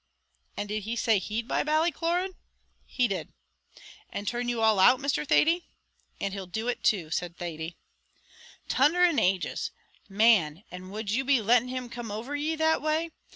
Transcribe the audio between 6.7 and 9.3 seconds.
too," said Thady. "Tunder and